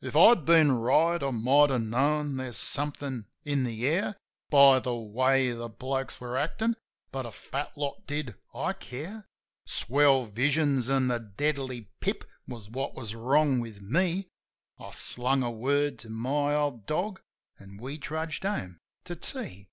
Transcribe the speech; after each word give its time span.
If 0.00 0.16
I'd 0.16 0.44
been 0.44 0.72
right, 0.72 1.22
I 1.22 1.30
might 1.30 1.70
have 1.70 1.82
known 1.82 2.36
there's 2.36 2.56
somethin' 2.56 3.28
in 3.44 3.62
the 3.62 3.86
air 3.86 4.16
By 4.50 4.80
the 4.80 4.96
way 4.96 5.52
the 5.52 5.68
blokes 5.68 6.20
were 6.20 6.36
actin'; 6.36 6.74
but 7.12 7.26
a 7.26 7.30
fat 7.30 7.78
lot 7.78 8.04
did 8.04 8.34
I 8.52 8.72
care. 8.72 9.24
Swell 9.64 10.26
visions 10.26 10.90
an' 10.90 11.06
the 11.06 11.20
deadly 11.20 11.82
pip 12.00 12.28
was 12.48 12.68
what 12.70 12.96
was 12.96 13.14
wrong 13.14 13.60
with 13.60 13.80
me. 13.80 14.26
I 14.80 14.90
slung 14.90 15.44
a 15.44 15.50
word 15.52 15.96
to 16.00 16.08
my 16.10 16.56
old 16.56 16.84
dog, 16.86 17.20
an' 17.60 17.76
we 17.76 17.98
trudged 17.98 18.42
home 18.42 18.78
to 19.04 19.14
tea. 19.14 19.68